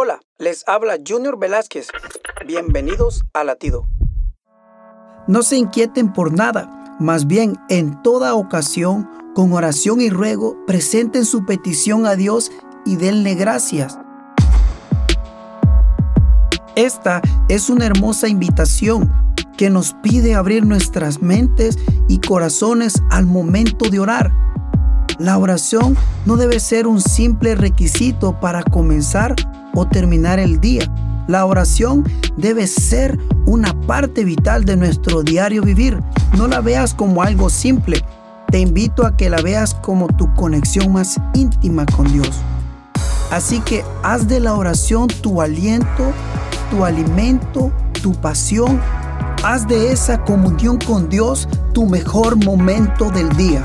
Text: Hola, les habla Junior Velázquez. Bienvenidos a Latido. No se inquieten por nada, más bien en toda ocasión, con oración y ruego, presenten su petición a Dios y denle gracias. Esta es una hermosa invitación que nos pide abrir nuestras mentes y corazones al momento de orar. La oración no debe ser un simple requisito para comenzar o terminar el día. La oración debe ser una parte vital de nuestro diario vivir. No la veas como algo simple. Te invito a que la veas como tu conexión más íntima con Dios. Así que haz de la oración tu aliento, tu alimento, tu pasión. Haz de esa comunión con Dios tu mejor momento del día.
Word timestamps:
Hola, 0.00 0.20
les 0.38 0.62
habla 0.68 0.96
Junior 1.04 1.40
Velázquez. 1.40 1.88
Bienvenidos 2.46 3.24
a 3.34 3.42
Latido. 3.42 3.88
No 5.26 5.42
se 5.42 5.56
inquieten 5.56 6.12
por 6.12 6.32
nada, 6.32 6.96
más 7.00 7.26
bien 7.26 7.56
en 7.68 8.00
toda 8.04 8.36
ocasión, 8.36 9.10
con 9.34 9.52
oración 9.52 10.00
y 10.00 10.08
ruego, 10.08 10.56
presenten 10.68 11.24
su 11.24 11.44
petición 11.44 12.06
a 12.06 12.14
Dios 12.14 12.52
y 12.86 12.94
denle 12.94 13.34
gracias. 13.34 13.98
Esta 16.76 17.20
es 17.48 17.68
una 17.68 17.86
hermosa 17.86 18.28
invitación 18.28 19.12
que 19.56 19.68
nos 19.68 19.94
pide 19.94 20.36
abrir 20.36 20.64
nuestras 20.64 21.20
mentes 21.22 21.76
y 22.06 22.20
corazones 22.20 23.02
al 23.10 23.26
momento 23.26 23.90
de 23.90 23.98
orar. 23.98 24.47
La 25.18 25.36
oración 25.36 25.96
no 26.26 26.36
debe 26.36 26.60
ser 26.60 26.86
un 26.86 27.00
simple 27.00 27.56
requisito 27.56 28.38
para 28.38 28.62
comenzar 28.62 29.34
o 29.74 29.84
terminar 29.84 30.38
el 30.38 30.60
día. 30.60 30.84
La 31.26 31.44
oración 31.44 32.04
debe 32.36 32.68
ser 32.68 33.18
una 33.44 33.72
parte 33.80 34.24
vital 34.24 34.64
de 34.64 34.76
nuestro 34.76 35.24
diario 35.24 35.62
vivir. 35.62 36.00
No 36.36 36.46
la 36.46 36.60
veas 36.60 36.94
como 36.94 37.20
algo 37.20 37.50
simple. 37.50 38.04
Te 38.52 38.60
invito 38.60 39.04
a 39.04 39.16
que 39.16 39.28
la 39.28 39.42
veas 39.42 39.74
como 39.74 40.06
tu 40.06 40.32
conexión 40.34 40.92
más 40.92 41.20
íntima 41.34 41.84
con 41.84 42.12
Dios. 42.12 42.30
Así 43.32 43.58
que 43.60 43.84
haz 44.04 44.28
de 44.28 44.38
la 44.38 44.54
oración 44.54 45.08
tu 45.08 45.42
aliento, 45.42 46.12
tu 46.70 46.84
alimento, 46.84 47.72
tu 48.02 48.12
pasión. 48.12 48.80
Haz 49.42 49.66
de 49.66 49.90
esa 49.90 50.24
comunión 50.24 50.78
con 50.78 51.08
Dios 51.08 51.48
tu 51.74 51.86
mejor 51.86 52.36
momento 52.36 53.10
del 53.10 53.28
día. 53.36 53.64